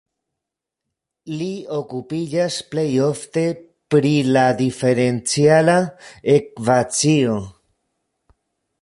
[1.41, 1.49] Li
[1.79, 3.45] okupiĝas plej ofte
[3.95, 5.79] pri la diferenciala
[6.39, 7.41] ekvacio.